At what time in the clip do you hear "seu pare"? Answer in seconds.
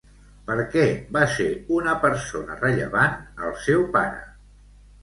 3.69-4.27